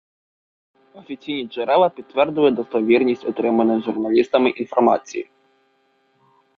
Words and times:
Офіційні 0.93 1.47
джерела 1.49 1.89
підтвердили 1.89 2.51
достовірність 2.51 3.25
отриманої 3.25 3.81
журналістами 3.81 4.49
інформації 4.49 5.29